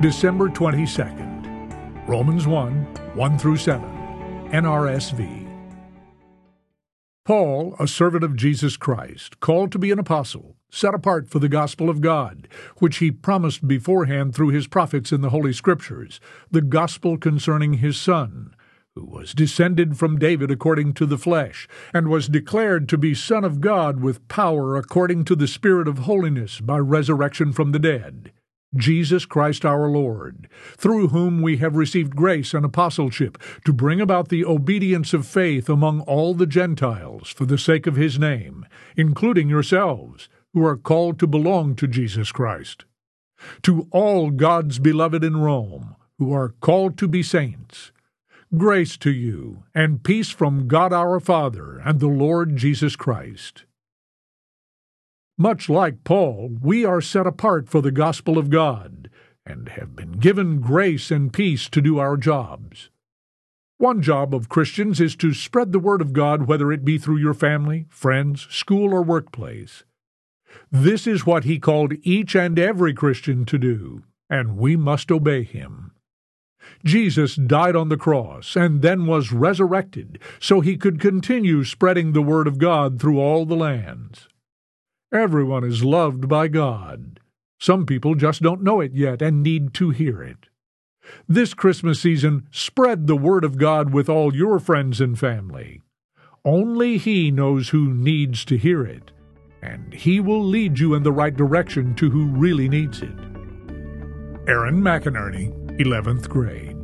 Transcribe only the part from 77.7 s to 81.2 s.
on the cross and then was resurrected so he could